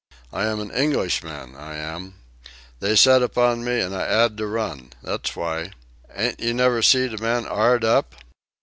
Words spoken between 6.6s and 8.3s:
seed a man 'ard up?